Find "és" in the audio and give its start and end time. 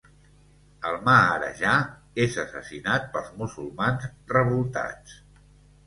2.25-2.39